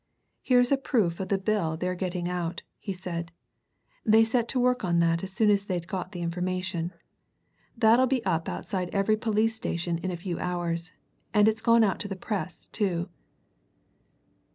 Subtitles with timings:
[0.41, 3.31] "Here's a proof of the bill they're getting out," he said.
[4.03, 6.91] "They set to work on that as soon as they'd got the information.
[7.77, 10.91] That'll be up outside every police station in a few hours,
[11.35, 13.09] and it's gone out to the Press, too."